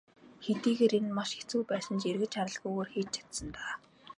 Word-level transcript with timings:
Хэдийгээр 0.45 0.93
энэ 0.97 1.07
нь 1.09 1.15
маш 1.17 1.31
хэцүү 1.37 1.61
байсан 1.71 1.95
ч 2.01 2.03
эргэж 2.11 2.31
харалгүйгээр 2.35 2.89
хийж 2.93 3.09
чадсан 3.15 3.47
даа. 3.55 3.73